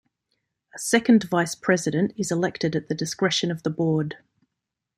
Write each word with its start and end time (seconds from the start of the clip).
A 0.73 0.79
Second 0.79 1.25
Vice 1.29 1.53
president 1.53 2.13
is 2.17 2.31
elected 2.31 2.75
at 2.75 2.87
the 2.89 2.95
discretion 2.95 3.51
of 3.51 3.61
the 3.61 3.69
Board. 3.69 4.17